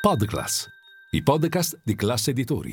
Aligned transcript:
Podclass, 0.00 0.66
i 1.10 1.22
podcast 1.22 1.78
di 1.84 1.94
classe 1.94 2.30
editori. 2.30 2.70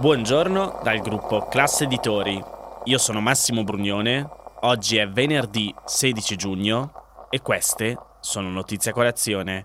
Buongiorno 0.00 0.80
dal 0.82 0.98
gruppo 0.98 1.46
Classe 1.46 1.84
Editori. 1.84 2.42
Io 2.86 2.98
sono 2.98 3.20
Massimo 3.20 3.62
Brugnone. 3.62 4.28
Oggi 4.62 4.96
è 4.96 5.08
venerdì 5.08 5.72
16 5.84 6.34
giugno 6.34 6.92
e 7.30 7.40
queste 7.40 7.96
sono 8.18 8.50
notizie 8.50 8.90
a 8.90 8.94
colazione, 8.94 9.64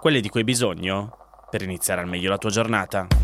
quelle 0.00 0.22
di 0.22 0.30
cui 0.30 0.40
hai 0.40 0.46
bisogno 0.46 1.18
per 1.50 1.60
iniziare 1.60 2.00
al 2.00 2.08
meglio 2.08 2.30
la 2.30 2.38
tua 2.38 2.48
giornata. 2.48 3.23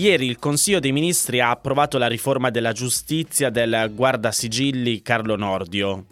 Ieri 0.00 0.28
il 0.28 0.38
Consiglio 0.38 0.80
dei 0.80 0.92
Ministri 0.92 1.40
ha 1.40 1.50
approvato 1.50 1.98
la 1.98 2.06
riforma 2.06 2.48
della 2.48 2.72
giustizia 2.72 3.50
del 3.50 3.92
guardasigilli 3.94 5.02
Carlo 5.02 5.36
Nordio. 5.36 6.06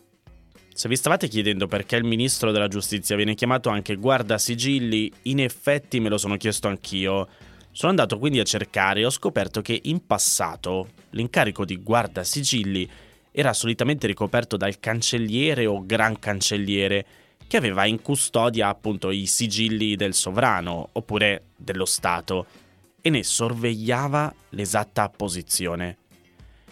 Se 0.75 0.91
vi 0.91 0.95
stavate 0.95 1.27
chiedendo 1.27 1.67
perché 1.69 1.97
il 1.97 2.05
ministro 2.05 2.53
della 2.53 2.69
giustizia 2.69 3.17
viene 3.17 3.35
chiamato 3.35 3.71
anche 3.71 3.97
guardasigilli, 3.97 5.11
in 5.23 5.41
effetti 5.41 6.01
me 6.01 6.11
lo 6.11 6.19
sono 6.19 6.37
chiesto 6.37 6.69
anch'io. 6.69 7.29
Sono 7.73 7.89
andato 7.89 8.19
quindi 8.19 8.41
a 8.41 8.45
cercare 8.45 9.01
e 9.01 9.07
ho 9.07 9.11
scoperto 9.11 9.63
che 9.63 9.81
in 9.85 10.05
passato 10.05 10.89
l'incarico 11.13 11.65
di 11.65 11.79
guardasigilli 11.79 12.87
era 13.33 13.55
solitamente 13.55 14.07
ricoperto 14.07 14.59
dal 14.59 14.79
cancelliere 14.81 15.65
o 15.65 15.87
gran 15.87 16.19
cancelliere, 16.19 17.07
che 17.47 17.57
aveva 17.57 17.87
in 17.87 18.03
custodia 18.03 18.69
appunto 18.69 19.11
i 19.11 19.25
sigilli 19.25 19.97
del 19.97 20.13
sovrano 20.13 20.91
oppure 20.93 21.45
dello 21.57 21.87
Stato 21.87 22.67
e 23.01 23.11
ne 23.11 23.23
sorvegliava 23.23 24.35
l'esatta 24.51 25.09
posizione. 25.09 25.97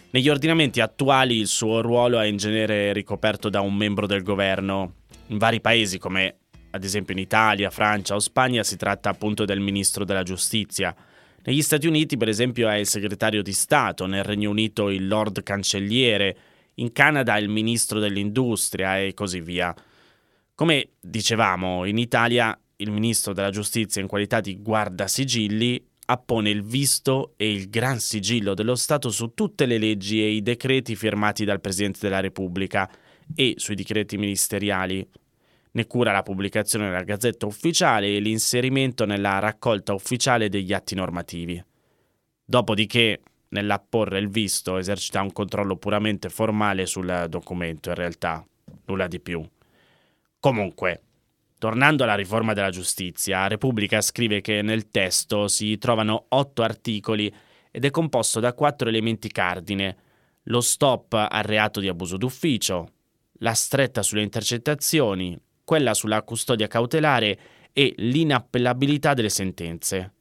Negli 0.09 0.29
ordinamenti 0.29 0.79
attuali 0.79 1.37
il 1.37 1.47
suo 1.47 1.81
ruolo 1.81 2.19
è 2.19 2.25
in 2.25 2.37
genere 2.37 2.93
ricoperto 2.93 3.49
da 3.49 3.61
un 3.61 3.75
membro 3.75 4.07
del 4.07 4.23
governo. 4.23 4.95
In 5.27 5.37
vari 5.37 5.59
paesi 5.61 5.97
come 5.97 6.37
ad 6.69 6.83
esempio 6.83 7.13
in 7.13 7.19
Italia, 7.19 7.69
Francia 7.69 8.15
o 8.15 8.19
Spagna 8.19 8.63
si 8.63 8.77
tratta 8.77 9.09
appunto 9.09 9.45
del 9.45 9.59
ministro 9.59 10.05
della 10.05 10.23
giustizia. 10.23 10.95
Negli 11.43 11.61
Stati 11.61 11.87
Uniti 11.87 12.17
per 12.17 12.27
esempio 12.27 12.69
è 12.69 12.75
il 12.75 12.87
segretario 12.87 13.41
di 13.41 13.53
Stato, 13.53 14.05
nel 14.05 14.23
Regno 14.23 14.49
Unito 14.49 14.89
il 14.89 15.07
Lord 15.07 15.43
Cancelliere, 15.43 16.37
in 16.75 16.91
Canada 16.91 17.37
il 17.37 17.49
ministro 17.49 17.99
dell'industria 17.99 18.99
e 18.99 19.13
così 19.13 19.41
via. 19.41 19.73
Come 20.53 20.89
dicevamo, 20.99 21.85
in 21.85 21.97
Italia 21.97 22.57
il 22.77 22.91
ministro 22.91 23.33
della 23.33 23.49
giustizia 23.49 24.01
in 24.01 24.07
qualità 24.07 24.39
di 24.39 24.61
guardasigilli 24.61 25.86
appone 26.09 26.49
il 26.49 26.63
visto 26.63 27.33
e 27.35 27.51
il 27.51 27.69
gran 27.69 27.99
sigillo 27.99 28.53
dello 28.53 28.75
Stato 28.75 29.09
su 29.09 29.33
tutte 29.33 29.65
le 29.65 29.77
leggi 29.77 30.21
e 30.21 30.29
i 30.29 30.41
decreti 30.41 30.95
firmati 30.95 31.43
dal 31.43 31.59
Presidente 31.59 31.99
della 32.01 32.21
Repubblica 32.21 32.89
e 33.35 33.55
sui 33.57 33.75
decreti 33.75 34.17
ministeriali. 34.17 35.05
Ne 35.71 35.85
cura 35.85 36.13
la 36.13 36.23
pubblicazione 36.23 36.85
nella 36.85 37.03
Gazzetta 37.03 37.45
Ufficiale 37.45 38.15
e 38.15 38.19
l'inserimento 38.19 39.05
nella 39.05 39.39
raccolta 39.39 39.93
ufficiale 39.93 40.47
degli 40.47 40.71
atti 40.71 40.95
normativi. 40.95 41.61
Dopodiché, 42.45 43.21
nell'apporre 43.49 44.19
il 44.19 44.29
visto, 44.29 44.77
esercita 44.77 45.21
un 45.21 45.33
controllo 45.33 45.75
puramente 45.75 46.29
formale 46.29 46.85
sul 46.85 47.25
documento, 47.27 47.89
in 47.89 47.95
realtà, 47.95 48.45
nulla 48.85 49.07
di 49.07 49.19
più. 49.19 49.45
Comunque, 50.39 51.01
Tornando 51.59 52.03
alla 52.03 52.13
riforma 52.13 52.53
della 52.53 52.69
giustizia, 52.69 53.47
Repubblica 53.47 53.99
scrive 54.01 54.41
che 54.41 54.61
nel 54.61 54.89
testo 54.91 55.47
si 55.47 55.79
trovano 55.79 56.25
otto 56.29 56.61
articoli 56.61 57.33
ed 57.71 57.83
è 57.83 57.89
composto 57.89 58.39
da 58.39 58.53
quattro 58.53 58.89
elementi 58.89 59.29
cardine. 59.29 59.97
Lo 60.43 60.61
stop 60.61 61.13
al 61.13 61.43
reato 61.43 61.79
di 61.79 61.87
abuso 61.87 62.15
d'ufficio, 62.15 62.91
la 63.39 63.53
stretta 63.53 64.03
sulle 64.03 64.21
intercettazioni, 64.21 65.35
quella 65.63 65.95
sulla 65.95 66.21
custodia 66.21 66.67
cautelare 66.67 67.39
e 67.73 67.93
l'inappellabilità 67.97 69.15
delle 69.15 69.29
sentenze. 69.29 70.13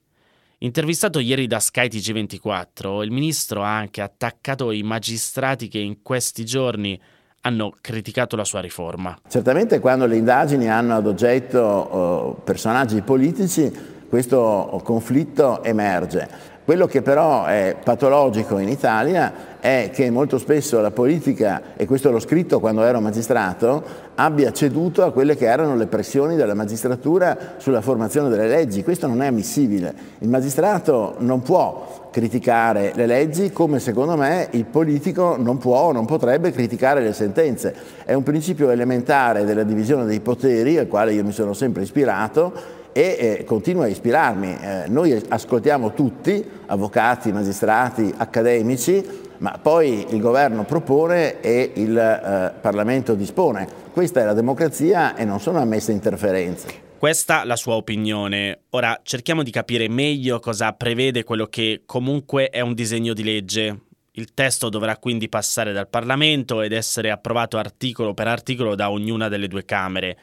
Intervistato 0.58 1.18
ieri 1.18 1.46
da 1.46 1.60
Sky 1.60 1.88
TG24, 1.88 3.02
il 3.02 3.10
ministro 3.10 3.62
ha 3.62 3.76
anche 3.76 4.00
attaccato 4.00 4.70
i 4.70 4.82
magistrati 4.82 5.68
che 5.68 5.78
in 5.78 6.00
questi 6.00 6.46
giorni 6.46 6.98
hanno 7.46 7.72
criticato 7.80 8.34
la 8.34 8.44
sua 8.44 8.60
riforma. 8.60 9.16
Certamente 9.28 9.78
quando 9.78 10.06
le 10.06 10.16
indagini 10.16 10.68
hanno 10.68 10.96
ad 10.96 11.06
oggetto 11.06 12.36
uh, 12.38 12.44
personaggi 12.44 13.00
politici 13.02 13.94
questo 14.16 14.80
conflitto 14.82 15.62
emerge. 15.62 16.54
Quello 16.64 16.86
che 16.86 17.02
però 17.02 17.44
è 17.44 17.76
patologico 17.84 18.56
in 18.56 18.70
Italia 18.70 19.58
è 19.60 19.90
che 19.92 20.10
molto 20.10 20.38
spesso 20.38 20.80
la 20.80 20.90
politica, 20.90 21.76
e 21.76 21.84
questo 21.84 22.10
l'ho 22.10 22.18
scritto 22.18 22.58
quando 22.58 22.82
ero 22.82 22.98
magistrato, 22.98 23.84
abbia 24.14 24.52
ceduto 24.52 25.04
a 25.04 25.12
quelle 25.12 25.36
che 25.36 25.44
erano 25.44 25.76
le 25.76 25.86
pressioni 25.86 26.34
della 26.34 26.54
magistratura 26.54 27.36
sulla 27.58 27.82
formazione 27.82 28.30
delle 28.30 28.48
leggi. 28.48 28.82
Questo 28.82 29.06
non 29.06 29.20
è 29.20 29.26
ammissibile. 29.26 29.94
Il 30.20 30.30
magistrato 30.30 31.16
non 31.18 31.42
può 31.42 32.08
criticare 32.10 32.92
le 32.94 33.04
leggi 33.04 33.52
come 33.52 33.78
secondo 33.78 34.16
me 34.16 34.48
il 34.52 34.64
politico 34.64 35.36
non 35.38 35.58
può 35.58 35.80
o 35.80 35.92
non 35.92 36.06
potrebbe 36.06 36.52
criticare 36.52 37.02
le 37.02 37.12
sentenze. 37.12 37.74
È 38.02 38.14
un 38.14 38.22
principio 38.22 38.70
elementare 38.70 39.44
della 39.44 39.62
divisione 39.62 40.06
dei 40.06 40.20
poteri 40.20 40.78
al 40.78 40.88
quale 40.88 41.12
io 41.12 41.22
mi 41.22 41.32
sono 41.32 41.52
sempre 41.52 41.82
ispirato 41.82 42.84
e 42.96 43.16
eh, 43.40 43.44
continua 43.44 43.84
a 43.84 43.88
ispirarmi. 43.88 44.56
Eh, 44.58 44.84
noi 44.88 45.22
ascoltiamo 45.28 45.92
tutti, 45.92 46.42
avvocati, 46.64 47.30
magistrati, 47.30 48.10
accademici, 48.16 49.04
ma 49.36 49.58
poi 49.60 50.06
il 50.14 50.18
governo 50.18 50.64
propone 50.64 51.42
e 51.42 51.72
il 51.74 51.94
eh, 51.94 52.58
Parlamento 52.58 53.14
dispone. 53.14 53.68
Questa 53.92 54.22
è 54.22 54.24
la 54.24 54.32
democrazia 54.32 55.14
e 55.14 55.26
non 55.26 55.40
sono 55.40 55.58
ammesse 55.58 55.92
interferenze. 55.92 56.84
Questa 56.96 57.44
la 57.44 57.56
sua 57.56 57.74
opinione. 57.74 58.60
Ora 58.70 58.98
cerchiamo 59.02 59.42
di 59.42 59.50
capire 59.50 59.90
meglio 59.90 60.40
cosa 60.40 60.72
prevede 60.72 61.22
quello 61.22 61.48
che 61.48 61.82
comunque 61.84 62.48
è 62.48 62.62
un 62.62 62.72
disegno 62.72 63.12
di 63.12 63.24
legge. 63.24 63.80
Il 64.12 64.32
testo 64.32 64.70
dovrà 64.70 64.96
quindi 64.96 65.28
passare 65.28 65.74
dal 65.74 65.88
Parlamento 65.88 66.62
ed 66.62 66.72
essere 66.72 67.10
approvato 67.10 67.58
articolo 67.58 68.14
per 68.14 68.26
articolo 68.26 68.74
da 68.74 68.90
ognuna 68.90 69.28
delle 69.28 69.48
due 69.48 69.66
Camere. 69.66 70.16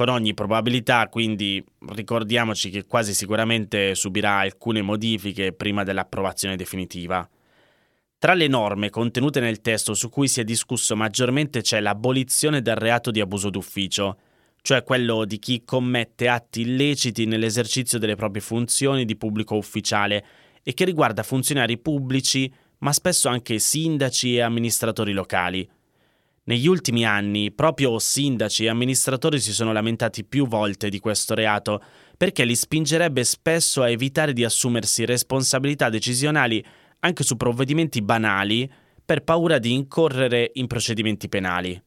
Con 0.00 0.08
ogni 0.08 0.32
probabilità, 0.32 1.08
quindi 1.10 1.62
ricordiamoci 1.88 2.70
che 2.70 2.86
quasi 2.86 3.12
sicuramente 3.12 3.94
subirà 3.94 4.38
alcune 4.38 4.80
modifiche 4.80 5.52
prima 5.52 5.82
dell'approvazione 5.82 6.56
definitiva. 6.56 7.28
Tra 8.16 8.32
le 8.32 8.46
norme 8.46 8.88
contenute 8.88 9.40
nel 9.40 9.60
testo 9.60 9.92
su 9.92 10.08
cui 10.08 10.26
si 10.26 10.40
è 10.40 10.44
discusso 10.44 10.96
maggiormente 10.96 11.60
c'è 11.60 11.80
l'abolizione 11.80 12.62
del 12.62 12.76
reato 12.76 13.10
di 13.10 13.20
abuso 13.20 13.50
d'ufficio, 13.50 14.16
cioè 14.62 14.84
quello 14.84 15.26
di 15.26 15.38
chi 15.38 15.64
commette 15.66 16.28
atti 16.28 16.62
illeciti 16.62 17.26
nell'esercizio 17.26 17.98
delle 17.98 18.16
proprie 18.16 18.40
funzioni 18.40 19.04
di 19.04 19.16
pubblico 19.16 19.54
ufficiale 19.54 20.24
e 20.62 20.72
che 20.72 20.86
riguarda 20.86 21.22
funzionari 21.22 21.76
pubblici, 21.76 22.50
ma 22.78 22.94
spesso 22.94 23.28
anche 23.28 23.58
sindaci 23.58 24.36
e 24.36 24.40
amministratori 24.40 25.12
locali. 25.12 25.68
Negli 26.50 26.66
ultimi 26.66 27.04
anni 27.04 27.52
proprio 27.52 28.00
sindaci 28.00 28.64
e 28.64 28.70
amministratori 28.70 29.38
si 29.38 29.52
sono 29.52 29.72
lamentati 29.72 30.24
più 30.24 30.48
volte 30.48 30.88
di 30.88 30.98
questo 30.98 31.34
reato 31.34 31.80
perché 32.16 32.44
li 32.44 32.56
spingerebbe 32.56 33.22
spesso 33.22 33.82
a 33.82 33.88
evitare 33.88 34.32
di 34.32 34.42
assumersi 34.42 35.04
responsabilità 35.04 35.88
decisionali 35.88 36.60
anche 36.98 37.22
su 37.22 37.36
provvedimenti 37.36 38.02
banali 38.02 38.68
per 39.04 39.22
paura 39.22 39.58
di 39.58 39.72
incorrere 39.72 40.50
in 40.54 40.66
procedimenti 40.66 41.28
penali. 41.28 41.80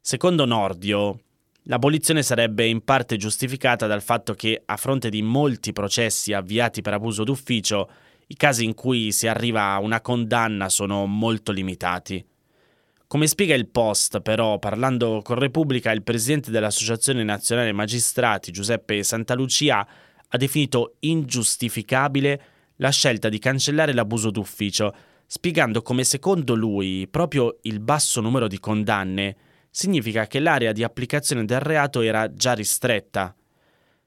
Secondo 0.00 0.46
Nordio, 0.46 1.20
l'abolizione 1.66 2.24
sarebbe 2.24 2.66
in 2.66 2.82
parte 2.82 3.16
giustificata 3.16 3.86
dal 3.86 4.02
fatto 4.02 4.34
che, 4.34 4.62
a 4.66 4.76
fronte 4.76 5.10
di 5.10 5.22
molti 5.22 5.72
processi 5.72 6.32
avviati 6.32 6.82
per 6.82 6.94
abuso 6.94 7.22
d'ufficio, 7.22 7.88
i 8.26 8.34
casi 8.34 8.64
in 8.64 8.74
cui 8.74 9.12
si 9.12 9.28
arriva 9.28 9.74
a 9.74 9.78
una 9.78 10.00
condanna 10.00 10.68
sono 10.68 11.06
molto 11.06 11.52
limitati. 11.52 12.30
Come 13.12 13.26
spiega 13.26 13.54
il 13.54 13.68
Post, 13.68 14.22
però, 14.22 14.58
parlando 14.58 15.20
con 15.22 15.36
Repubblica, 15.36 15.92
il 15.92 16.02
presidente 16.02 16.50
dell'Associazione 16.50 17.22
Nazionale 17.22 17.70
Magistrati, 17.70 18.52
Giuseppe 18.52 19.02
Santalucia, 19.02 19.86
ha 20.28 20.36
definito 20.38 20.94
ingiustificabile 21.00 22.42
la 22.76 22.88
scelta 22.88 23.28
di 23.28 23.38
cancellare 23.38 23.92
l'abuso 23.92 24.30
d'ufficio, 24.30 24.94
spiegando 25.26 25.82
come 25.82 26.04
secondo 26.04 26.54
lui 26.54 27.06
proprio 27.06 27.58
il 27.64 27.80
basso 27.80 28.22
numero 28.22 28.48
di 28.48 28.58
condanne 28.58 29.36
significa 29.68 30.26
che 30.26 30.40
l'area 30.40 30.72
di 30.72 30.82
applicazione 30.82 31.44
del 31.44 31.60
reato 31.60 32.00
era 32.00 32.32
già 32.32 32.54
ristretta. 32.54 33.36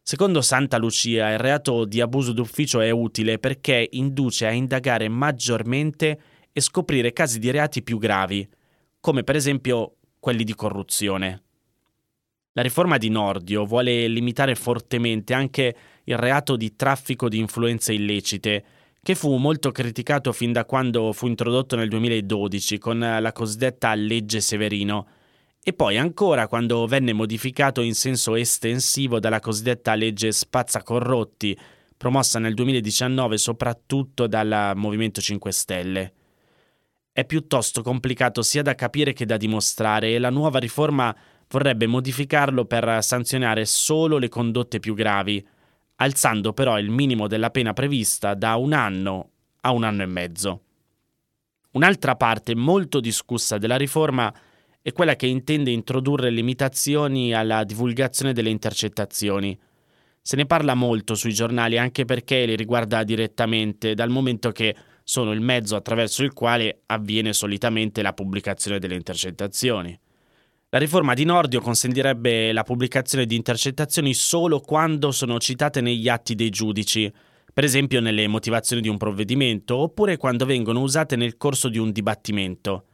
Secondo 0.01 0.41
Santa 0.41 0.77
Lucia 0.77 1.31
il 1.31 1.37
reato 1.37 1.85
di 1.85 2.01
abuso 2.01 2.31
d'ufficio 2.31 2.81
è 2.81 2.89
utile 2.89 3.37
perché 3.37 3.87
induce 3.87 4.47
a 4.47 4.51
indagare 4.51 5.07
maggiormente 5.09 6.19
e 6.51 6.59
scoprire 6.59 7.13
casi 7.13 7.37
di 7.37 7.51
reati 7.51 7.83
più 7.83 7.99
gravi, 7.99 8.49
come 9.05 9.23
per 9.23 9.35
esempio 9.35 9.97
quelli 10.19 10.43
di 10.43 10.55
corruzione. 10.55 11.43
La 12.53 12.63
riforma 12.63 12.97
di 12.97 13.09
Nordio 13.09 13.63
vuole 13.63 14.07
limitare 14.07 14.55
fortemente 14.55 15.35
anche 15.35 15.75
il 16.05 16.17
reato 16.17 16.55
di 16.55 16.75
traffico 16.75 17.29
di 17.29 17.37
influenze 17.37 17.93
illecite, 17.93 18.63
che 19.03 19.13
fu 19.13 19.35
molto 19.35 19.71
criticato 19.71 20.31
fin 20.31 20.51
da 20.51 20.65
quando 20.65 21.13
fu 21.13 21.27
introdotto 21.27 21.75
nel 21.75 21.87
2012 21.87 22.79
con 22.79 22.97
la 22.97 23.31
cosiddetta 23.31 23.93
legge 23.93 24.41
Severino 24.41 25.07
e 25.61 25.71
poi 25.73 25.99
ancora 25.99 26.47
quando 26.47 26.87
venne 26.87 27.13
modificato 27.13 27.81
in 27.81 27.93
senso 27.93 28.33
estensivo 28.33 29.19
dalla 29.19 29.39
cosiddetta 29.39 29.93
legge 29.93 30.31
Spazzacorrotti, 30.31 31.55
promossa 31.95 32.39
nel 32.39 32.55
2019 32.55 33.37
soprattutto 33.37 34.25
dal 34.25 34.71
Movimento 34.73 35.21
5 35.21 35.51
Stelle. 35.51 36.13
È 37.17 37.23
piuttosto 37.23 37.81
complicato 37.81 38.41
sia 38.41 38.61
da 38.61 38.75
capire 38.75 39.13
che 39.13 39.25
da 39.25 39.37
dimostrare 39.37 40.09
e 40.13 40.19
la 40.19 40.29
nuova 40.29 40.59
riforma 40.59 41.15
vorrebbe 41.47 41.87
modificarlo 41.87 42.65
per 42.65 43.01
sanzionare 43.01 43.63
solo 43.63 44.17
le 44.17 44.27
condotte 44.27 44.81
più 44.81 44.93
gravi, 44.93 45.41
alzando 45.95 46.51
però 46.51 46.77
il 46.77 46.89
minimo 46.89 47.27
della 47.27 47.51
pena 47.51 47.71
prevista 47.71 48.33
da 48.33 48.55
un 48.55 48.73
anno 48.73 49.29
a 49.61 49.71
un 49.71 49.85
anno 49.85 50.03
e 50.03 50.07
mezzo. 50.07 50.63
Un'altra 51.71 52.17
parte 52.17 52.53
molto 52.53 52.99
discussa 52.99 53.57
della 53.57 53.77
riforma 53.77 54.33
è 54.81 54.91
quella 54.91 55.15
che 55.15 55.27
intende 55.27 55.71
introdurre 55.71 56.29
limitazioni 56.29 57.33
alla 57.33 57.63
divulgazione 57.63 58.33
delle 58.33 58.49
intercettazioni. 58.49 59.57
Se 60.21 60.35
ne 60.35 60.45
parla 60.45 60.73
molto 60.73 61.15
sui 61.15 61.33
giornali 61.33 61.77
anche 61.77 62.03
perché 62.03 62.45
li 62.45 62.57
riguarda 62.57 63.05
direttamente, 63.05 63.93
dal 63.93 64.09
momento 64.09 64.51
che 64.51 64.75
sono 65.07 65.31
il 65.33 65.39
mezzo 65.39 65.75
attraverso 65.75 66.23
il 66.23 66.33
quale 66.33 66.81
avviene 66.87 67.31
solitamente 67.31 68.01
la 68.01 68.11
pubblicazione 68.11 68.79
delle 68.79 68.95
intercettazioni. 68.95 69.97
La 70.69 70.79
riforma 70.79 71.13
di 71.13 71.25
Nordio 71.25 71.61
consentirebbe 71.61 72.51
la 72.51 72.63
pubblicazione 72.63 73.27
di 73.27 73.35
intercettazioni 73.35 74.15
solo 74.15 74.59
quando 74.59 75.11
sono 75.11 75.37
citate 75.37 75.79
negli 75.79 76.09
atti 76.09 76.33
dei 76.33 76.49
giudici, 76.49 77.09
per 77.53 77.63
esempio 77.63 78.01
nelle 78.01 78.27
motivazioni 78.27 78.81
di 78.81 78.89
un 78.89 78.97
provvedimento, 78.97 79.77
oppure 79.77 80.17
quando 80.17 80.45
vengono 80.45 80.81
usate 80.81 81.15
nel 81.15 81.37
corso 81.37 81.69
di 81.69 81.77
un 81.77 81.91
dibattimento. 81.91 82.85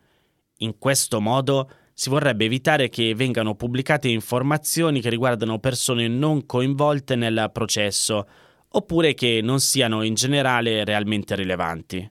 In 0.57 0.77
questo 0.77 1.21
modo 1.21 1.69
si 1.93 2.09
vorrebbe 2.09 2.43
evitare 2.43 2.89
che 2.89 3.15
vengano 3.15 3.55
pubblicate 3.55 4.09
informazioni 4.09 4.99
che 4.99 5.09
riguardano 5.09 5.59
persone 5.59 6.09
non 6.09 6.45
coinvolte 6.45 7.15
nel 7.15 7.49
processo 7.53 8.27
oppure 8.73 9.13
che 9.13 9.39
non 9.41 9.59
siano 9.59 10.03
in 10.03 10.13
generale 10.13 10.83
realmente 10.83 11.35
rilevanti. 11.35 12.09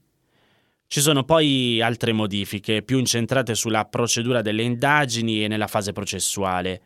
Ci 0.87 1.01
sono 1.01 1.25
poi 1.25 1.81
altre 1.81 2.13
modifiche 2.13 2.83
più 2.83 2.99
incentrate 2.99 3.55
sulla 3.55 3.85
procedura 3.85 4.43
delle 4.43 4.63
indagini 4.63 5.45
e 5.45 5.49
nella 5.49 5.69
fase 5.69 5.93
processuale. 5.93 6.81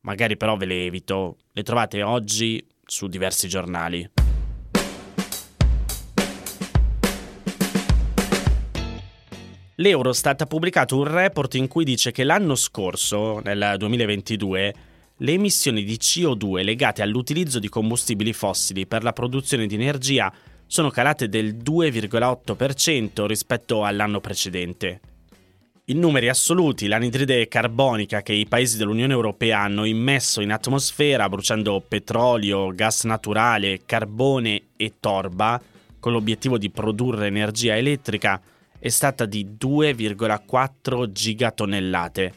Magari 0.00 0.36
però 0.36 0.56
ve 0.56 0.66
le 0.66 0.84
evito, 0.84 1.38
le 1.52 1.62
trovate 1.62 2.02
oggi 2.02 2.62
su 2.84 3.06
diversi 3.06 3.48
giornali. 3.48 4.10
l'Eurostat 9.80 10.42
ha 10.42 10.46
pubblicato 10.46 10.96
un 10.96 11.04
report 11.04 11.54
in 11.54 11.66
cui 11.66 11.84
dice 11.84 12.12
che 12.12 12.22
l'anno 12.22 12.54
scorso, 12.54 13.40
nel 13.42 13.76
2022, 13.78 14.74
le 15.22 15.32
emissioni 15.32 15.84
di 15.84 15.96
CO2 15.96 16.62
legate 16.64 17.02
all'utilizzo 17.02 17.58
di 17.58 17.68
combustibili 17.68 18.32
fossili 18.32 18.86
per 18.86 19.02
la 19.02 19.12
produzione 19.12 19.66
di 19.66 19.74
energia 19.74 20.32
sono 20.66 20.88
calate 20.88 21.28
del 21.28 21.56
2,8% 21.56 23.26
rispetto 23.26 23.84
all'anno 23.84 24.20
precedente. 24.20 25.00
In 25.86 25.98
numeri 25.98 26.28
assoluti, 26.28 26.86
l'anidride 26.86 27.48
carbonica 27.48 28.22
che 28.22 28.32
i 28.32 28.46
paesi 28.46 28.78
dell'Unione 28.78 29.12
Europea 29.12 29.58
hanno 29.60 29.84
immesso 29.84 30.40
in 30.40 30.52
atmosfera 30.52 31.28
bruciando 31.28 31.84
petrolio, 31.86 32.68
gas 32.68 33.02
naturale, 33.02 33.80
carbone 33.84 34.68
e 34.76 34.94
torba, 35.00 35.60
con 35.98 36.12
l'obiettivo 36.12 36.56
di 36.56 36.70
produrre 36.70 37.26
energia 37.26 37.76
elettrica, 37.76 38.40
è 38.78 38.88
stata 38.88 39.26
di 39.26 39.56
2,4 39.60 41.10
gigatonnellate. 41.10 42.32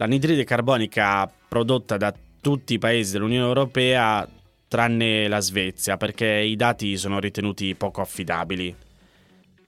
L'anidride 0.00 0.44
carbonica 0.44 1.30
prodotta 1.46 1.98
da 1.98 2.14
tutti 2.40 2.72
i 2.72 2.78
paesi 2.78 3.12
dell'Unione 3.12 3.46
Europea 3.46 4.26
tranne 4.66 5.28
la 5.28 5.40
Svezia 5.40 5.98
perché 5.98 6.26
i 6.26 6.56
dati 6.56 6.96
sono 6.96 7.20
ritenuti 7.20 7.74
poco 7.74 8.00
affidabili. 8.00 8.74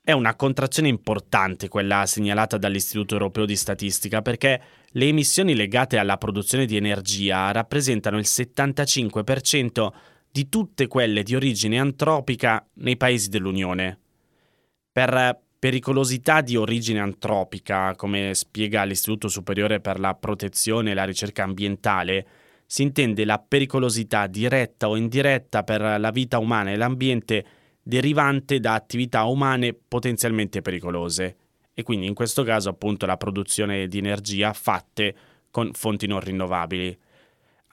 È 0.03 0.13
una 0.13 0.35
contrazione 0.35 0.89
importante 0.89 1.69
quella 1.69 2.07
segnalata 2.07 2.57
dall'Istituto 2.57 3.13
Europeo 3.13 3.45
di 3.45 3.57
Statistica 3.57 4.23
perché 4.23 4.63
le 4.93 5.05
emissioni 5.05 5.55
legate 5.55 5.99
alla 5.99 6.17
produzione 6.17 6.65
di 6.65 6.77
energia 6.77 7.53
rappresentano 7.53 8.17
il 8.17 8.25
75% 8.27 9.89
di 10.31 10.49
tutte 10.49 10.87
quelle 10.87 11.23
di 11.25 11.35
origine 11.35 11.79
antropica 11.79 12.67
nei 12.77 12.97
paesi 12.97 13.29
dell'Unione. 13.29 13.99
Per 14.91 15.41
pericolosità 15.63 16.41
di 16.41 16.57
origine 16.57 16.99
antropica, 16.99 17.95
come 17.95 18.35
spiega 18.35 18.83
l'Istituto 18.83 19.29
Superiore 19.29 19.79
per 19.79 20.01
la 20.01 20.13
Protezione 20.13 20.91
e 20.91 20.95
la 20.95 21.05
Ricerca 21.05 21.45
Ambientale, 21.45 22.27
si 22.67 22.83
intende 22.83 23.25
la 23.25 23.39
pericolosità 23.39 24.27
diretta 24.27 24.89
o 24.89 24.97
indiretta 24.97 25.63
per 25.63 26.01
la 26.01 26.11
vita 26.11 26.39
umana 26.39 26.73
e 26.73 26.77
l'ambiente 26.77 27.47
derivante 27.81 28.59
da 28.59 28.75
attività 28.75 29.23
umane 29.23 29.73
potenzialmente 29.73 30.63
pericolose 30.63 31.37
e 31.73 31.85
quindi 31.85 32.07
in 32.07 32.15
questo 32.15 32.43
caso 32.43 32.69
appunto 32.69 33.07
la 33.07 33.17
produzione 33.17 33.87
di 33.87 33.99
energia 33.99 34.53
fatte 34.53 35.15
con 35.53 35.71
fonti 35.75 36.09
non 36.09 36.19
rinnovabili. 36.19 36.99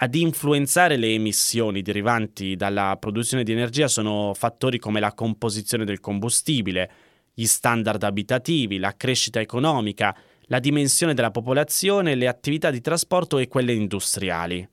Ad 0.01 0.13
influenzare 0.13 0.95
le 0.95 1.11
emissioni 1.11 1.81
derivanti 1.81 2.55
dalla 2.55 2.95
produzione 2.99 3.43
di 3.43 3.51
energia 3.51 3.87
sono 3.87 4.35
fattori 4.35 4.77
come 4.77 4.99
la 4.99 5.13
composizione 5.13 5.85
del 5.85 5.99
combustibile, 5.99 6.91
gli 7.39 7.45
standard 7.45 8.03
abitativi, 8.03 8.79
la 8.79 8.97
crescita 8.97 9.39
economica, 9.39 10.13
la 10.47 10.59
dimensione 10.59 11.13
della 11.13 11.31
popolazione, 11.31 12.15
le 12.15 12.27
attività 12.27 12.69
di 12.69 12.81
trasporto 12.81 13.37
e 13.37 13.47
quelle 13.47 13.71
industriali. 13.71 14.67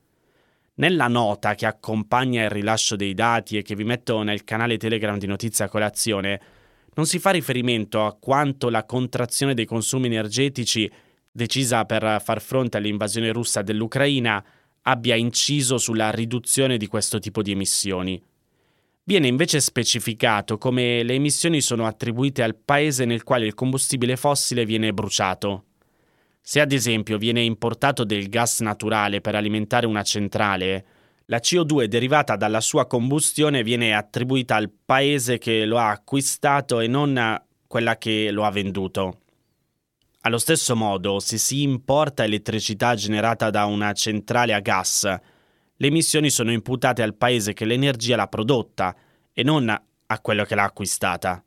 Nella 0.75 1.07
nota 1.07 1.55
che 1.55 1.65
accompagna 1.65 2.43
il 2.43 2.51
rilascio 2.51 2.97
dei 2.97 3.15
dati 3.15 3.57
e 3.57 3.63
che 3.63 3.77
vi 3.77 3.85
metto 3.85 4.21
nel 4.23 4.43
canale 4.43 4.79
Telegram 4.79 5.17
di 5.17 5.29
Notizia 5.29 5.69
Colazione, 5.69 6.41
non 6.95 7.07
si 7.07 7.21
fa 7.21 7.31
riferimento 7.31 8.05
a 8.05 8.17
quanto 8.19 8.69
la 8.69 8.85
contrazione 8.85 9.55
dei 9.55 9.65
consumi 9.65 10.07
energetici, 10.07 10.91
decisa 11.31 11.85
per 11.85 12.21
far 12.21 12.41
fronte 12.41 12.79
all'invasione 12.79 13.31
russa 13.31 13.63
dell'Ucraina, 13.63 14.45
abbia 14.83 15.15
inciso 15.15 15.79
sulla 15.79 16.11
riduzione 16.11 16.79
di 16.79 16.89
questo 16.89 17.21
tipo 17.21 17.43
di 17.43 17.53
emissioni. 17.53 18.21
Viene 19.09 19.29
invece 19.29 19.61
specificato 19.61 20.59
come 20.59 21.05
le 21.05 21.15
emissioni 21.15 21.61
sono 21.61 21.87
attribuite 21.87 22.43
al 22.43 22.57
paese 22.57 23.05
nel 23.05 23.23
quale 23.23 23.47
il 23.47 23.55
combustibile 23.55 24.17
fossile 24.17 24.65
viene 24.65 24.93
bruciato. 24.93 25.67
Se 26.41 26.59
ad 26.59 26.73
esempio 26.73 27.17
viene 27.17 27.41
importato 27.41 28.03
del 28.03 28.29
gas 28.29 28.59
naturale 28.63 29.21
per 29.21 29.37
alimentare 29.37 29.87
una 29.87 30.03
centrale, 30.03 30.87
la 31.27 31.39
CO2 31.39 31.85
derivata 31.85 32.35
dalla 32.35 32.61
sua 32.61 32.89
combustione 32.89 33.63
viene 33.63 33.95
attribuita 33.95 34.57
al 34.57 34.73
paese 34.85 35.39
che 35.39 35.67
lo 35.67 35.79
ha 35.79 35.91
acquistato 35.91 36.81
e 36.81 36.89
non 36.89 37.17
a 37.17 37.41
quella 37.69 37.99
che 37.99 38.33
lo 38.33 38.43
ha 38.43 38.51
venduto. 38.51 39.21
Allo 40.23 40.39
stesso 40.39 40.75
modo, 40.75 41.21
se 41.21 41.39
si 41.39 41.63
importa 41.63 42.25
elettricità 42.25 42.97
generata 42.97 43.51
da 43.51 43.67
una 43.67 43.93
centrale 43.93 44.53
a 44.53 44.59
gas, 44.59 45.21
le 45.79 45.89
emissioni 45.89 46.31
sono 46.31 46.53
imputate 46.53 47.03
al 47.03 47.15
paese 47.15 47.53
che 47.53 47.67
l'energia 47.67 48.17
l'ha 48.17 48.29
prodotta 48.29 48.97
e 49.39 49.43
non 49.43 49.69
a 49.69 50.21
quello 50.21 50.45
che 50.45 50.55
l'ha 50.55 50.65
acquistata. 50.65 51.45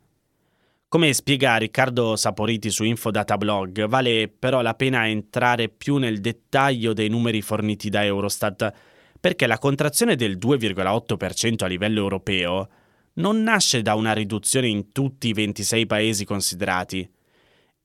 Come 0.88 1.12
spiega 1.12 1.58
Riccardo 1.58 2.15
Saporiti 2.15 2.69
su 2.69 2.84
Infodatablog, 2.84 3.88
vale 3.88 4.27
però 4.27 4.62
la 4.62 4.75
pena 4.75 5.08
entrare 5.08 5.69
più 5.69 5.98
nel 5.98 6.22
dettaglio 6.22 6.93
dei 6.93 7.10
numeri 7.10 7.41
forniti 7.41 7.89
da 7.89 8.05
Eurostat, 8.05 8.72
perché 9.19 9.48
la 9.48 9.58
contrazione 9.58 10.15
del 10.15 10.38
2,8% 10.38 11.63
a 11.63 11.67
livello 11.67 12.00
europeo 12.00 12.69
non 13.13 13.41
nasce 13.41 13.81
da 13.81 13.96
una 13.96 14.13
riduzione 14.13 14.67
in 14.67 14.91
tutti 14.91 15.29
i 15.29 15.34
26 15.34 15.88
paesi 15.88 16.25
considerati. 16.25 17.12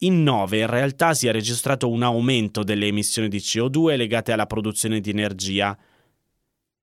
In 0.00 0.22
9 0.22 0.58
in 0.58 0.66
realtà 0.66 1.14
si 1.14 1.28
è 1.28 1.32
registrato 1.32 1.88
un 1.88 2.02
aumento 2.02 2.62
delle 2.62 2.88
emissioni 2.88 3.28
di 3.28 3.38
CO2 3.38 3.96
legate 3.96 4.32
alla 4.32 4.46
produzione 4.46 5.00
di 5.00 5.08
energia, 5.08 5.74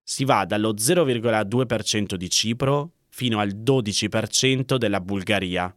si 0.01 0.25
va 0.25 0.43
dallo 0.45 0.73
0,2% 0.73 2.15
di 2.15 2.29
Cipro 2.29 2.93
fino 3.11 3.39
al 3.39 3.49
12% 3.49 4.77
della 4.77 5.01
Bulgaria. 5.01 5.75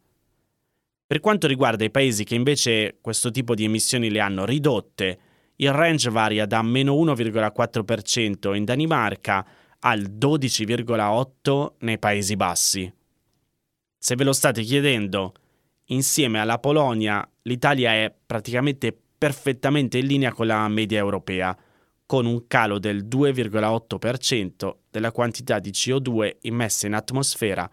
Per 1.07 1.21
quanto 1.21 1.47
riguarda 1.47 1.85
i 1.85 1.91
paesi 1.91 2.25
che 2.25 2.35
invece 2.35 2.99
questo 3.01 3.31
tipo 3.31 3.55
di 3.55 3.65
emissioni 3.65 4.09
le 4.09 4.21
hanno 4.21 4.47
ridotte, 4.47 5.19
il 5.57 5.73
range 5.73 6.11
varia 6.11 6.47
da 6.47 6.63
meno 6.63 6.95
1,4% 6.95 8.55
in 8.55 8.65
Danimarca 8.65 9.47
al 9.81 10.01
12,8% 10.01 11.73
nei 11.81 11.99
Paesi 11.99 12.37
Bassi. 12.37 12.93
Se 13.99 14.15
ve 14.15 14.25
lo 14.25 14.33
state 14.33 14.63
chiedendo, 14.63 15.35
insieme 15.87 16.41
alla 16.41 16.59
Polonia 16.59 17.29
l'Italia 17.43 17.93
è 17.93 18.15
praticamente 18.25 18.97
perfettamente 19.17 19.99
in 19.99 20.07
linea 20.07 20.33
con 20.33 20.47
la 20.47 20.67
media 20.69 20.99
europea, 20.99 21.57
con 22.07 22.27
un 22.27 22.47
calo 22.47 22.79
del 22.79 23.07
2,8% 23.07 24.75
della 24.91 25.13
quantità 25.13 25.59
di 25.59 25.71
CO2 25.71 26.37
immessa 26.43 26.87
in 26.87 26.95
atmosfera 26.95 27.71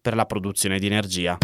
per 0.00 0.14
la 0.14 0.26
produzione 0.26 0.78
di 0.78 0.86
energia. 0.86 1.38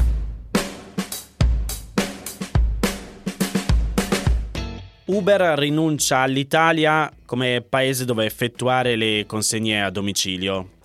Uber 5.06 5.58
rinuncia 5.58 6.18
all'Italia 6.18 7.12
come 7.26 7.64
paese 7.68 8.04
dove 8.04 8.24
effettuare 8.24 8.94
le 8.94 9.24
consegne 9.26 9.82
a 9.82 9.90
domicilio. 9.90 10.78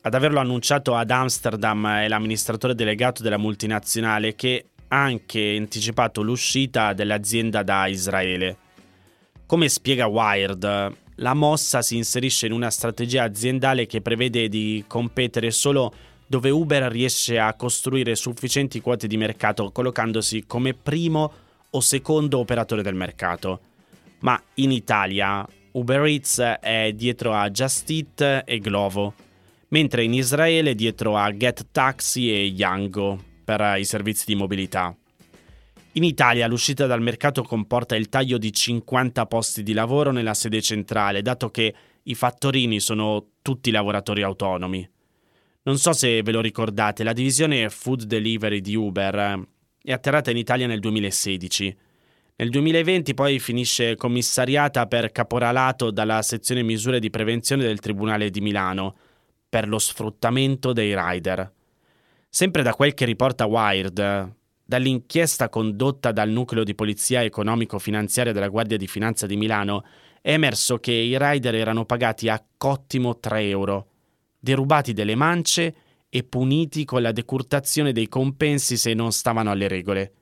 Ad 0.00 0.14
averlo 0.14 0.40
annunciato 0.40 0.96
ad 0.96 1.12
Amsterdam 1.12 1.86
è 1.86 2.08
l'amministratore 2.08 2.74
delegato 2.74 3.22
della 3.22 3.36
multinazionale 3.36 4.34
che 4.34 4.66
ha 4.88 5.02
anche 5.04 5.54
anticipato 5.56 6.22
l'uscita 6.22 6.92
dell'azienda 6.92 7.62
da 7.62 7.86
Israele. 7.86 8.61
Come 9.52 9.68
spiega 9.68 10.06
Wired, 10.06 10.94
la 11.16 11.34
mossa 11.34 11.82
si 11.82 11.98
inserisce 11.98 12.46
in 12.46 12.52
una 12.52 12.70
strategia 12.70 13.24
aziendale 13.24 13.84
che 13.84 14.00
prevede 14.00 14.48
di 14.48 14.82
competere 14.86 15.50
solo 15.50 15.92
dove 16.26 16.48
Uber 16.48 16.84
riesce 16.84 17.38
a 17.38 17.52
costruire 17.52 18.14
sufficienti 18.14 18.80
quote 18.80 19.06
di 19.06 19.18
mercato 19.18 19.70
collocandosi 19.70 20.44
come 20.46 20.72
primo 20.72 21.32
o 21.68 21.80
secondo 21.80 22.38
operatore 22.38 22.80
del 22.80 22.94
mercato. 22.94 23.60
Ma 24.20 24.42
in 24.54 24.70
Italia 24.70 25.46
Uber 25.72 26.02
Eats 26.06 26.38
è 26.38 26.90
dietro 26.94 27.34
a 27.34 27.50
Just 27.50 27.90
Eat 27.90 28.44
e 28.46 28.58
Glovo, 28.58 29.12
mentre 29.68 30.02
in 30.02 30.14
Israele 30.14 30.70
è 30.70 30.74
dietro 30.74 31.14
a 31.14 31.30
Get 31.30 31.66
Taxi 31.70 32.32
e 32.32 32.44
Yango 32.44 33.22
per 33.44 33.74
i 33.76 33.84
servizi 33.84 34.24
di 34.24 34.34
mobilità. 34.34 34.96
In 35.94 36.04
Italia 36.04 36.46
l'uscita 36.46 36.86
dal 36.86 37.02
mercato 37.02 37.42
comporta 37.42 37.94
il 37.96 38.08
taglio 38.08 38.38
di 38.38 38.50
50 38.50 39.26
posti 39.26 39.62
di 39.62 39.74
lavoro 39.74 40.10
nella 40.10 40.32
sede 40.32 40.62
centrale, 40.62 41.20
dato 41.20 41.50
che 41.50 41.74
i 42.04 42.14
fattorini 42.14 42.80
sono 42.80 43.26
tutti 43.42 43.70
lavoratori 43.70 44.22
autonomi. 44.22 44.88
Non 45.64 45.76
so 45.76 45.92
se 45.92 46.22
ve 46.22 46.32
lo 46.32 46.40
ricordate, 46.40 47.04
la 47.04 47.12
divisione 47.12 47.68
food 47.68 48.04
delivery 48.04 48.62
di 48.62 48.74
Uber 48.74 49.46
è 49.82 49.92
atterrata 49.92 50.30
in 50.30 50.38
Italia 50.38 50.66
nel 50.66 50.80
2016. 50.80 51.76
Nel 52.36 52.48
2020 52.48 53.12
poi 53.12 53.38
finisce 53.38 53.94
commissariata 53.94 54.86
per 54.86 55.12
caporalato 55.12 55.90
dalla 55.90 56.22
sezione 56.22 56.62
misure 56.62 57.00
di 57.00 57.10
prevenzione 57.10 57.64
del 57.64 57.80
Tribunale 57.80 58.30
di 58.30 58.40
Milano 58.40 58.96
per 59.46 59.68
lo 59.68 59.78
sfruttamento 59.78 60.72
dei 60.72 60.96
rider. 60.96 61.52
Sempre 62.30 62.62
da 62.62 62.72
quel 62.72 62.94
che 62.94 63.04
riporta 63.04 63.44
Wired, 63.44 64.40
dall'inchiesta 64.64 65.48
condotta 65.48 66.12
dal 66.12 66.30
nucleo 66.30 66.64
di 66.64 66.74
polizia 66.74 67.22
economico-finanziaria 67.22 68.32
della 68.32 68.48
Guardia 68.48 68.76
di 68.76 68.86
Finanza 68.86 69.26
di 69.26 69.36
Milano, 69.36 69.84
è 70.20 70.32
emerso 70.32 70.78
che 70.78 70.92
i 70.92 71.18
rider 71.18 71.54
erano 71.54 71.84
pagati 71.84 72.28
a 72.28 72.42
cottimo 72.56 73.18
3 73.18 73.48
euro, 73.48 73.86
derubati 74.38 74.92
delle 74.92 75.14
mance 75.14 75.74
e 76.08 76.22
puniti 76.24 76.84
con 76.84 77.02
la 77.02 77.12
decurtazione 77.12 77.92
dei 77.92 78.08
compensi 78.08 78.76
se 78.76 78.94
non 78.94 79.12
stavano 79.12 79.50
alle 79.50 79.66
regole. 79.68 80.12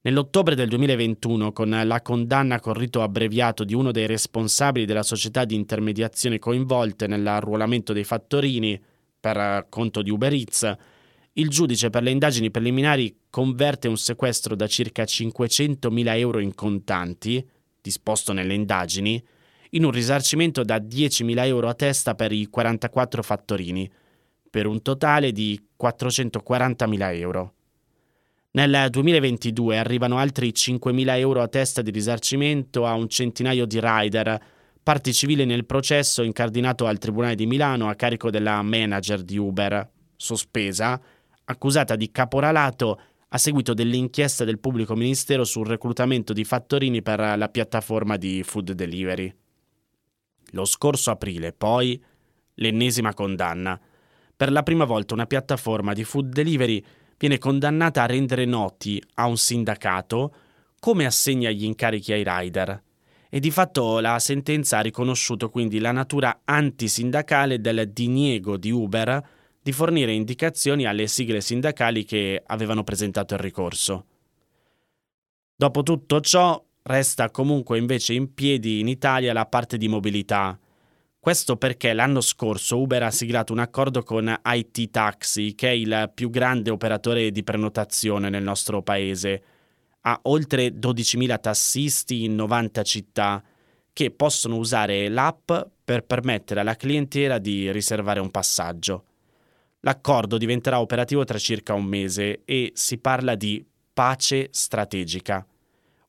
Nell'ottobre 0.00 0.54
del 0.54 0.68
2021, 0.68 1.52
con 1.52 1.68
la 1.84 2.02
condanna 2.02 2.60
con 2.60 2.74
rito 2.74 3.02
abbreviato 3.02 3.64
di 3.64 3.74
uno 3.74 3.90
dei 3.90 4.06
responsabili 4.06 4.86
della 4.86 5.02
società 5.02 5.44
di 5.44 5.56
intermediazione 5.56 6.38
coinvolte 6.38 7.06
nell'arruolamento 7.06 7.92
dei 7.92 8.04
fattorini 8.04 8.80
per 9.20 9.66
conto 9.68 10.00
di 10.00 10.10
Uber 10.10 10.32
Eats, 10.32 10.76
il 11.38 11.48
giudice 11.48 11.88
per 11.88 12.02
le 12.02 12.10
indagini 12.10 12.50
preliminari 12.50 13.16
converte 13.30 13.86
un 13.86 13.96
sequestro 13.96 14.56
da 14.56 14.66
circa 14.66 15.04
500.000 15.04 16.18
euro 16.18 16.40
in 16.40 16.54
contanti, 16.54 17.46
disposto 17.80 18.32
nelle 18.32 18.54
indagini, 18.54 19.22
in 19.70 19.84
un 19.84 19.92
risarcimento 19.92 20.64
da 20.64 20.78
10.000 20.78 21.44
euro 21.44 21.68
a 21.68 21.74
testa 21.74 22.14
per 22.14 22.32
i 22.32 22.46
44 22.46 23.22
fattorini, 23.22 23.88
per 24.50 24.66
un 24.66 24.82
totale 24.82 25.30
di 25.30 25.60
440.000 25.80 27.16
euro. 27.18 27.52
Nel 28.52 28.88
2022 28.90 29.78
arrivano 29.78 30.18
altri 30.18 30.48
5.000 30.48 31.18
euro 31.18 31.42
a 31.42 31.48
testa 31.48 31.82
di 31.82 31.92
risarcimento 31.92 32.84
a 32.84 32.94
un 32.94 33.08
centinaio 33.08 33.64
di 33.64 33.78
rider, 33.80 34.42
parte 34.82 35.12
civile 35.12 35.44
nel 35.44 35.66
processo 35.66 36.24
incardinato 36.24 36.86
al 36.86 36.98
Tribunale 36.98 37.36
di 37.36 37.46
Milano 37.46 37.88
a 37.88 37.94
carico 37.94 38.30
della 38.30 38.60
manager 38.62 39.22
di 39.22 39.36
Uber, 39.36 39.88
sospesa, 40.16 41.00
accusata 41.50 41.96
di 41.96 42.10
caporalato 42.10 43.00
a 43.28 43.38
seguito 43.38 43.74
dell'inchiesta 43.74 44.44
del 44.44 44.58
pubblico 44.58 44.94
ministero 44.94 45.44
sul 45.44 45.66
reclutamento 45.66 46.32
di 46.32 46.44
fattorini 46.44 47.02
per 47.02 47.20
la 47.36 47.48
piattaforma 47.48 48.16
di 48.16 48.42
food 48.42 48.72
delivery. 48.72 49.34
Lo 50.52 50.64
scorso 50.64 51.10
aprile, 51.10 51.52
poi, 51.52 52.02
l'ennesima 52.54 53.12
condanna 53.12 53.78
per 54.38 54.52
la 54.52 54.62
prima 54.62 54.84
volta 54.84 55.14
una 55.14 55.26
piattaforma 55.26 55.92
di 55.92 56.04
food 56.04 56.28
delivery 56.28 56.80
viene 57.16 57.38
condannata 57.38 58.04
a 58.04 58.06
rendere 58.06 58.44
noti 58.44 59.02
a 59.14 59.26
un 59.26 59.36
sindacato 59.36 60.32
come 60.78 61.06
assegna 61.06 61.50
gli 61.50 61.64
incarichi 61.64 62.12
ai 62.12 62.22
rider. 62.24 62.80
E 63.28 63.40
di 63.40 63.50
fatto 63.50 63.98
la 63.98 64.20
sentenza 64.20 64.78
ha 64.78 64.82
riconosciuto 64.82 65.50
quindi 65.50 65.80
la 65.80 65.90
natura 65.90 66.42
antisindacale 66.44 67.60
del 67.60 67.90
diniego 67.90 68.56
di 68.56 68.70
Uber 68.70 69.28
di 69.68 69.74
fornire 69.74 70.14
indicazioni 70.14 70.86
alle 70.86 71.06
sigle 71.08 71.42
sindacali 71.42 72.06
che 72.06 72.42
avevano 72.46 72.84
presentato 72.84 73.34
il 73.34 73.40
ricorso. 73.40 74.06
Dopo 75.54 75.82
tutto 75.82 76.22
ciò, 76.22 76.64
resta 76.84 77.30
comunque 77.30 77.76
invece 77.76 78.14
in 78.14 78.32
piedi 78.32 78.80
in 78.80 78.88
Italia 78.88 79.34
la 79.34 79.44
parte 79.44 79.76
di 79.76 79.86
mobilità, 79.86 80.58
questo 81.20 81.58
perché 81.58 81.92
l'anno 81.92 82.22
scorso 82.22 82.80
Uber 82.80 83.02
ha 83.02 83.10
siglato 83.10 83.52
un 83.52 83.58
accordo 83.58 84.02
con 84.02 84.34
IT 84.42 84.88
Taxi, 84.90 85.54
che 85.54 85.68
è 85.68 85.72
il 85.72 86.12
più 86.14 86.30
grande 86.30 86.70
operatore 86.70 87.30
di 87.30 87.44
prenotazione 87.44 88.30
nel 88.30 88.42
nostro 88.42 88.80
paese. 88.80 89.42
Ha 90.00 90.18
oltre 90.22 90.68
12.000 90.68 91.40
tassisti 91.40 92.24
in 92.24 92.34
90 92.36 92.82
città 92.84 93.44
che 93.92 94.10
possono 94.12 94.56
usare 94.56 95.10
l'app 95.10 95.52
per 95.84 96.06
permettere 96.06 96.60
alla 96.60 96.74
clientela 96.74 97.36
di 97.36 97.70
riservare 97.70 98.20
un 98.20 98.30
passaggio. 98.30 99.02
L'accordo 99.80 100.38
diventerà 100.38 100.80
operativo 100.80 101.24
tra 101.24 101.38
circa 101.38 101.74
un 101.74 101.84
mese 101.84 102.42
e 102.44 102.72
si 102.74 102.98
parla 102.98 103.34
di 103.34 103.64
pace 103.92 104.48
strategica, 104.50 105.46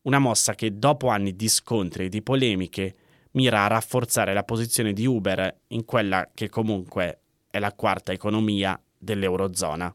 una 0.04 0.20
mossa 0.20 0.56
che 0.56 0.78
dopo 0.78 1.08
anni 1.10 1.36
di 1.36 1.48
scontri 1.48 2.06
e 2.06 2.10
di 2.10 2.22
polemiche 2.22 2.96
mira 3.32 3.64
a 3.64 3.68
rafforzare 3.68 4.34
la 4.34 4.44
posizione 4.44 4.94
di 4.94 5.06
Uber 5.06 5.62
in 5.68 5.86
quella 5.86 6.30
che 6.34 6.50
comunque 6.50 7.22
è 7.50 7.60
la 7.60 7.74
quarta 7.74 8.12
economia 8.12 8.80
dell'Eurozona, 8.98 9.94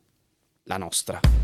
la 0.64 0.76
nostra. 0.76 1.43